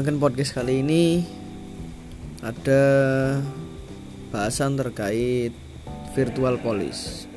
[0.00, 1.28] mendengarkan podcast kali ini
[2.40, 2.84] ada
[4.32, 5.52] bahasan terkait
[6.16, 7.28] virtual police.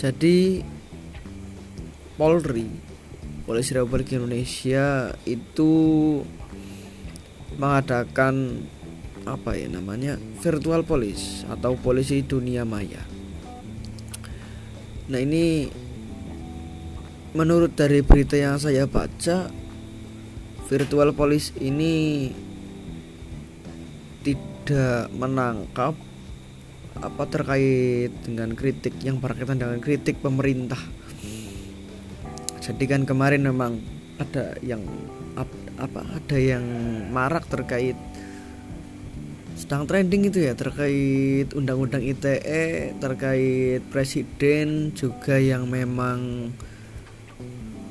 [0.00, 0.64] Jadi
[2.16, 2.72] Polri,
[3.44, 5.72] Polisi Republik Indonesia itu
[7.60, 8.64] mengadakan
[9.28, 13.04] apa ya namanya virtual police atau polisi dunia maya.
[15.12, 15.68] Nah ini
[17.34, 19.50] menurut dari berita yang saya baca
[20.70, 22.30] virtual police ini
[24.22, 25.98] tidak menangkap
[27.02, 30.78] apa terkait dengan kritik yang berkaitan dengan kritik pemerintah.
[32.62, 33.82] Jadi kan kemarin memang
[34.16, 34.80] ada yang
[35.74, 36.62] apa ada yang
[37.10, 37.98] marak terkait
[39.58, 46.50] sedang trending itu ya terkait undang-undang ITE terkait presiden juga yang memang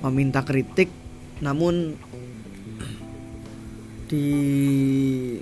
[0.03, 0.91] meminta kritik
[1.39, 1.95] namun
[4.11, 5.33] dikekang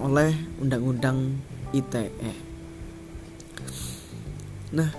[0.00, 1.36] oleh undang-undang
[1.74, 2.32] ITE.
[4.72, 4.90] Nah,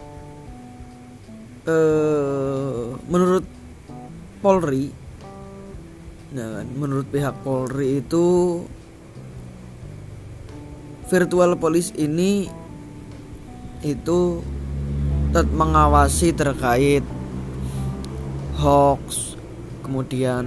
[1.66, 3.46] eh, menurut
[4.40, 4.88] Polri,
[6.32, 8.62] nah, menurut pihak Polri itu
[11.10, 12.48] virtual police ini
[13.82, 14.40] itu
[15.34, 17.04] mengawasi terkait
[18.60, 19.40] hoax
[19.82, 20.46] kemudian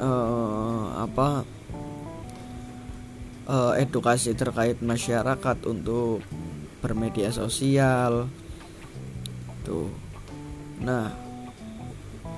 [0.00, 1.44] uh, apa
[3.44, 6.24] uh, edukasi terkait masyarakat untuk
[6.80, 8.32] bermedia sosial
[9.62, 9.92] tuh.
[10.80, 11.12] Nah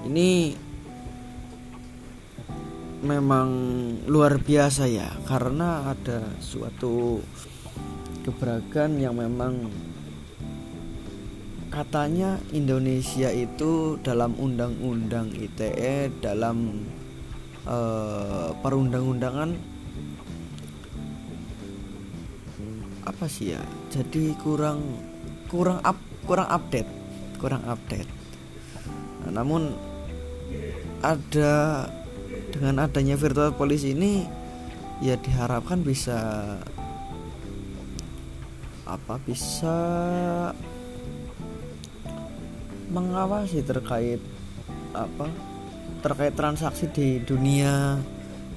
[0.04, 0.58] ini
[3.00, 3.48] memang
[4.10, 7.22] luar biasa ya karena ada suatu
[8.26, 9.72] keberagaman yang memang
[11.70, 16.86] katanya Indonesia itu dalam undang-undang ITE dalam
[17.64, 19.54] uh, perundang-undangan
[23.06, 24.82] apa sih ya jadi kurang
[25.46, 25.96] kurang up
[26.26, 27.00] kurang update
[27.40, 28.06] kurang update.
[29.24, 29.72] Nah, namun
[31.00, 31.88] ada
[32.52, 34.28] dengan adanya virtual police ini
[35.00, 36.20] ya diharapkan bisa
[38.84, 39.76] apa bisa
[42.90, 44.18] mengawasi terkait
[44.90, 45.30] apa
[46.02, 48.02] terkait transaksi di dunia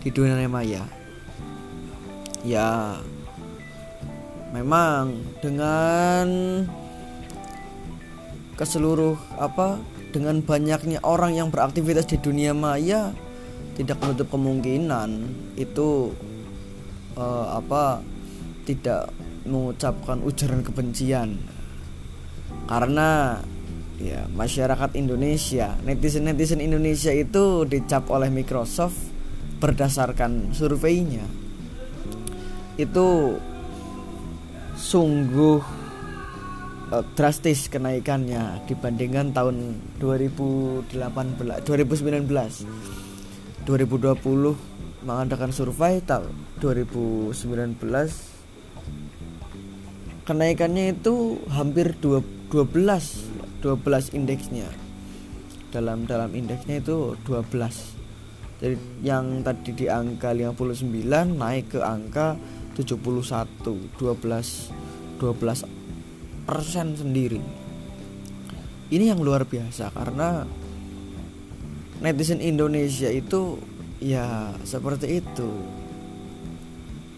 [0.02, 0.84] di dunia maya.
[2.44, 3.00] Ya
[4.52, 6.28] memang dengan
[8.54, 9.82] ke seluruh apa
[10.14, 13.16] dengan banyaknya orang yang beraktivitas di dunia maya
[13.74, 15.26] tidak menutup kemungkinan
[15.58, 16.14] itu
[17.18, 18.06] uh, apa
[18.70, 19.10] tidak
[19.44, 21.42] mengucapkan ujaran kebencian.
[22.70, 23.42] Karena
[24.02, 28.98] ya masyarakat Indonesia netizen netizen Indonesia itu dicap oleh Microsoft
[29.64, 31.24] berdasarkan surveinya.
[32.76, 33.38] Itu
[34.74, 35.62] sungguh
[36.92, 40.92] uh, drastis kenaikannya dibandingkan tahun 2018
[41.64, 42.28] 2019
[43.64, 47.36] 2020 mengadakan survei tahun 2019
[50.28, 54.68] kenaikannya itu hampir 12 12 indeksnya.
[55.72, 58.04] Dalam dalam indeksnya itu 12
[58.64, 60.88] jadi yang tadi di angka 59
[61.36, 62.40] naik ke angka
[62.80, 64.00] 71 12
[65.20, 67.44] 12 persen sendiri.
[68.88, 70.48] Ini yang luar biasa karena
[72.00, 73.60] netizen Indonesia itu
[74.00, 75.52] ya seperti itu.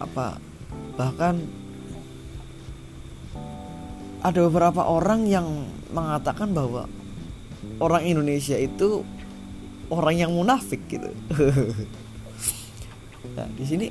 [0.02, 0.42] Apa?
[0.98, 1.34] Bahkan
[4.26, 5.46] ada beberapa orang yang
[5.94, 6.90] mengatakan bahwa
[7.78, 9.06] orang Indonesia itu
[9.86, 11.06] orang yang munafik gitu.
[13.38, 13.86] nah, di sini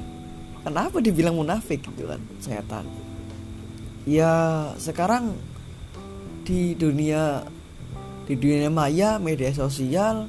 [0.68, 2.84] kenapa dibilang munafik gitu kan setan?
[4.04, 5.40] Ya sekarang
[6.44, 7.48] di dunia
[8.28, 10.28] di dunia maya, media sosial,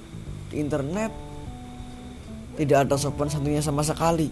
[0.55, 1.11] di internet
[2.55, 4.31] tidak ada sopan santunnya sama sekali.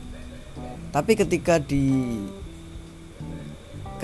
[0.95, 1.91] Tapi ketika di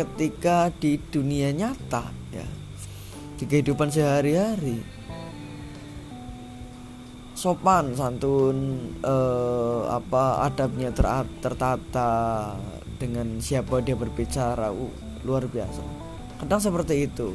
[0.01, 2.47] ketika di dunia nyata ya.
[3.37, 4.81] Di kehidupan sehari-hari.
[7.37, 8.57] Sopan santun
[9.01, 11.09] eh, apa adabnya ter
[11.41, 12.13] tertata
[13.01, 14.93] dengan siapa dia berbicara uh,
[15.25, 15.81] luar biasa.
[16.45, 17.33] Kadang seperti itu.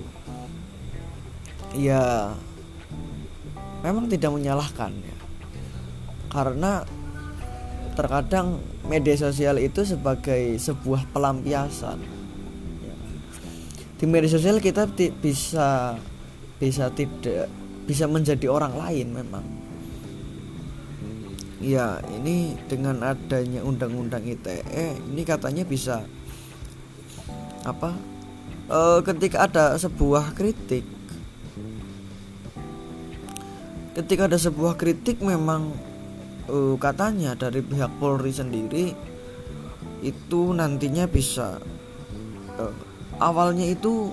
[1.74, 2.34] Ya
[3.82, 5.18] memang tidak menyalahkan ya.
[6.30, 6.86] Karena
[7.98, 12.15] terkadang media sosial itu sebagai sebuah pelampiasan
[13.96, 14.92] di media sosial kita
[15.24, 15.96] bisa
[16.60, 17.48] bisa tidak
[17.88, 19.46] bisa menjadi orang lain memang.
[21.64, 26.04] Ya ini dengan adanya undang-undang ITE ini katanya bisa
[27.64, 27.96] apa
[28.68, 30.84] e, ketika ada sebuah kritik.
[33.96, 35.72] Ketika ada sebuah kritik memang
[36.52, 38.92] e, katanya dari pihak Polri sendiri
[40.04, 41.58] itu nantinya bisa
[42.60, 42.64] e,
[43.20, 44.12] awalnya itu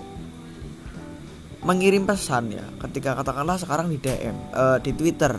[1.62, 2.64] mengirim pesan ya.
[2.82, 5.32] Ketika katakanlah sekarang di DM e, di Twitter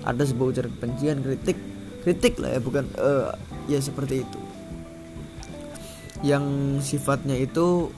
[0.00, 1.58] ada sebuah ujaran kebencian kritik
[2.00, 3.36] kritik lah ya bukan uh,
[3.68, 4.40] ya seperti itu.
[6.24, 6.44] Yang
[6.84, 7.92] sifatnya itu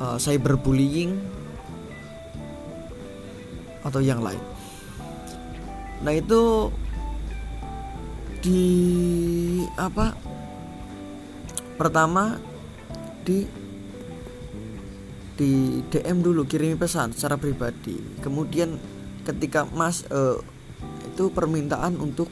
[0.00, 1.16] uh, cyberbullying
[3.80, 4.40] atau yang lain.
[6.04, 6.68] Nah itu
[8.42, 8.62] di
[9.78, 10.12] apa
[11.78, 12.36] pertama
[13.22, 13.61] di
[15.36, 18.76] di DM dulu kirimi pesan secara pribadi kemudian
[19.24, 20.36] ketika mas uh,
[21.08, 22.28] itu permintaan untuk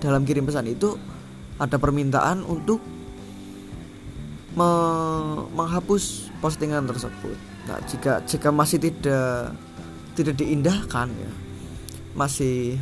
[0.00, 0.94] dalam kirim pesan itu
[1.56, 2.84] ada permintaan untuk
[4.56, 4.70] me
[5.52, 7.36] menghapus postingan tersebut.
[7.68, 9.52] Nah, jika jika masih tidak
[10.16, 11.32] tidak diindahkan ya,
[12.16, 12.80] masih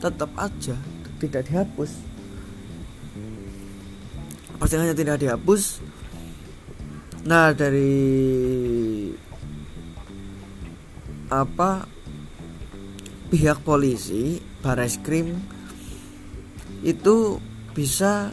[0.00, 0.76] tetap aja
[1.20, 1.92] tidak dihapus.
[4.56, 5.80] Postingannya tidak dihapus.
[7.26, 9.10] Nah, dari
[11.26, 11.82] apa?
[13.26, 15.34] Pihak polisi bareskrim
[16.86, 17.42] itu
[17.74, 18.30] bisa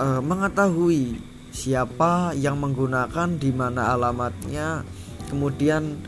[0.00, 1.20] uh, mengetahui
[1.52, 4.80] siapa yang menggunakan di mana alamatnya
[5.28, 6.00] kemudian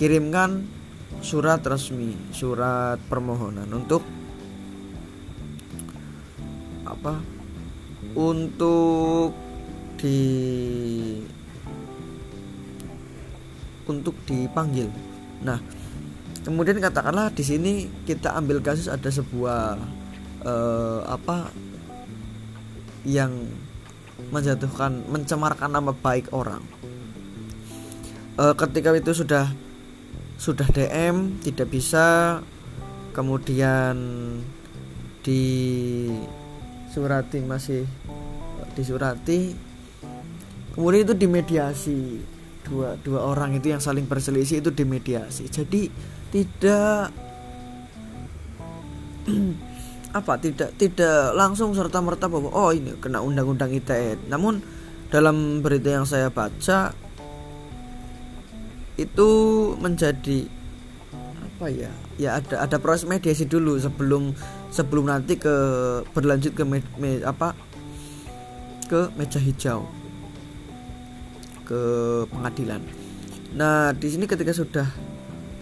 [0.00, 0.64] kirimkan
[1.20, 4.00] surat resmi surat permohonan untuk
[6.88, 7.20] apa?
[8.16, 9.47] Untuk
[9.98, 10.18] di
[13.90, 14.88] untuk dipanggil.
[15.42, 15.58] Nah
[16.46, 17.72] kemudian katakanlah di sini
[18.06, 19.76] kita ambil kasus ada sebuah
[20.46, 21.50] uh, apa
[23.04, 23.34] yang
[24.30, 26.62] menjatuhkan mencemarkan nama baik orang.
[28.38, 29.50] Uh, ketika itu sudah
[30.38, 32.38] sudah DM tidak bisa
[33.10, 33.98] kemudian
[35.26, 35.42] di
[36.94, 37.82] surati masih
[38.78, 39.67] disurati
[40.78, 42.22] kemudian itu dimediasi.
[42.62, 45.50] Dua dua orang itu yang saling berselisih itu dimediasi.
[45.50, 45.90] Jadi
[46.30, 47.10] tidak
[50.18, 54.60] apa tidak tidak langsung serta merta bahwa oh ini kena undang-undang ITE namun
[55.12, 56.96] dalam berita yang saya baca
[58.96, 59.30] itu
[59.76, 60.48] menjadi
[61.44, 64.32] apa ya ya ada ada proses mediasi dulu sebelum
[64.72, 65.54] sebelum nanti ke
[66.12, 67.52] berlanjut ke me, me, apa
[68.88, 69.84] ke meja hijau
[71.68, 71.82] ke
[72.32, 72.80] pengadilan.
[73.52, 74.88] Nah di sini ketika sudah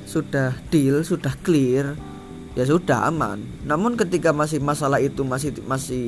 [0.06, 1.98] sudah deal sudah clear
[2.54, 3.42] ya sudah aman.
[3.66, 6.06] Namun ketika masih masalah itu masih masih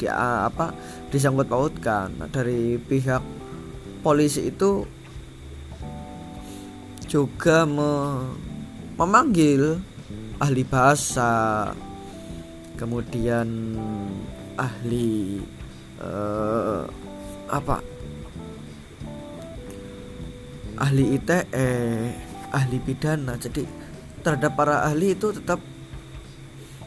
[0.00, 0.72] di apa
[1.12, 3.20] disangkut pautkan dari pihak
[4.00, 4.88] polisi itu
[7.06, 8.18] juga me,
[8.98, 9.78] memanggil
[10.42, 11.70] ahli bahasa
[12.76, 13.78] kemudian
[14.58, 15.40] ahli
[16.02, 16.84] uh,
[17.48, 17.95] apa
[20.80, 21.38] ahli ITE
[22.52, 23.36] ahli pidana.
[23.36, 23.64] Jadi
[24.24, 25.60] terhadap para ahli itu tetap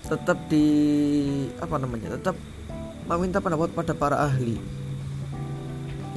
[0.09, 0.65] tetap di
[1.61, 2.33] apa namanya tetap
[3.05, 4.57] meminta pendapat pada para ahli.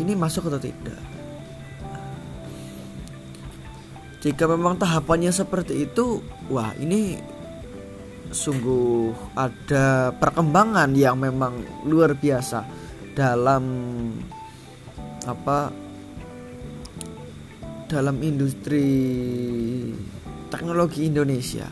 [0.01, 1.01] Ini masuk atau tidak?
[4.23, 7.19] Jika memang tahapannya seperti itu wah ini
[8.33, 12.65] sungguh ada perkembangan yang memang luar biasa
[13.13, 13.65] dalam
[15.29, 15.69] apa
[17.93, 18.89] dalam industri
[20.49, 21.69] teknologi Indonesia.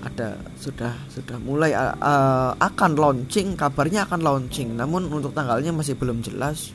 [0.00, 4.72] Ada sudah sudah mulai uh, akan launching kabarnya akan launching.
[4.72, 6.72] Namun untuk tanggalnya masih belum jelas.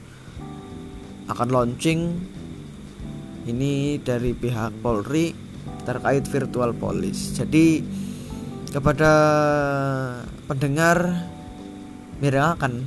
[1.26, 2.22] Akan launching
[3.50, 5.34] ini dari pihak Polri
[5.90, 7.34] terkait virtual police.
[7.34, 7.82] Jadi
[8.70, 9.12] kepada
[10.46, 11.26] pendengar
[12.22, 12.86] Mira akan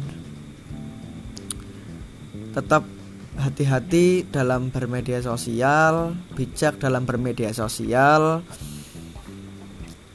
[2.53, 3.02] tetap
[3.39, 8.45] hati-hati dalam bermedia sosial, bijak dalam bermedia sosial.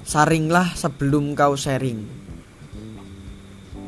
[0.07, 2.05] Saringlah sebelum kau sharing.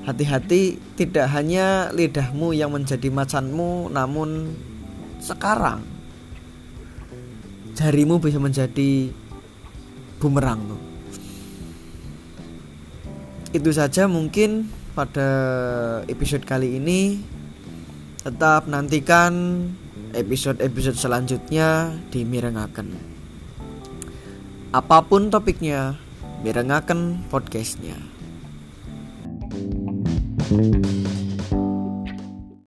[0.03, 4.51] Hati-hati tidak hanya lidahmu yang menjadi macanmu, namun
[5.21, 5.85] sekarang
[7.77, 9.13] jarimu bisa menjadi
[10.19, 10.59] bumerang.
[13.55, 15.29] Itu saja mungkin pada
[16.11, 17.23] episode kali ini.
[18.19, 19.63] Tetap nantikan
[20.11, 23.19] episode-episode selanjutnya di Mirengaken.
[24.69, 25.97] apa pun topiknya
[26.45, 27.97] mirengaken podcastnya
[30.49, 30.98] thank you